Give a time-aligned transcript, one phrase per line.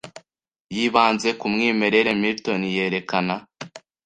[0.75, 3.35] yibanze ku mwimerere Milton yerekana